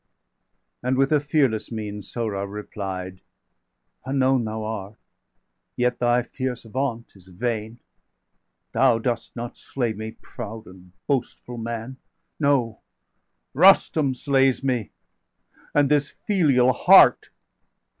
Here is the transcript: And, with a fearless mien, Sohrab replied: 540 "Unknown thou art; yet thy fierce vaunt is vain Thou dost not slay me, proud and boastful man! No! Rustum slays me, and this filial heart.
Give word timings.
And, 0.81 0.97
with 0.97 1.11
a 1.11 1.19
fearless 1.19 1.71
mien, 1.71 2.01
Sohrab 2.01 2.49
replied: 2.49 3.21
540 4.05 4.15
"Unknown 4.15 4.45
thou 4.45 4.63
art; 4.63 4.95
yet 5.75 5.99
thy 5.99 6.23
fierce 6.23 6.63
vaunt 6.63 7.15
is 7.15 7.27
vain 7.27 7.77
Thou 8.71 8.97
dost 8.97 9.35
not 9.35 9.59
slay 9.59 9.93
me, 9.93 10.13
proud 10.13 10.65
and 10.65 10.93
boastful 11.05 11.59
man! 11.59 11.97
No! 12.39 12.81
Rustum 13.53 14.15
slays 14.15 14.63
me, 14.63 14.89
and 15.75 15.87
this 15.87 16.09
filial 16.25 16.73
heart. 16.73 17.29